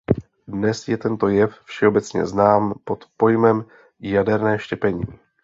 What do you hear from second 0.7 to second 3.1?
je tento jev všeobecně znám pod